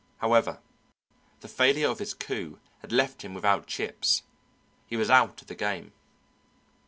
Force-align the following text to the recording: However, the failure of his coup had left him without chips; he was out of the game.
However, 0.17 0.57
the 1.41 1.47
failure 1.47 1.87
of 1.87 1.99
his 1.99 2.15
coup 2.15 2.57
had 2.79 2.91
left 2.91 3.21
him 3.21 3.35
without 3.35 3.67
chips; 3.67 4.23
he 4.87 4.97
was 4.97 5.11
out 5.11 5.39
of 5.43 5.47
the 5.47 5.53
game. 5.53 5.93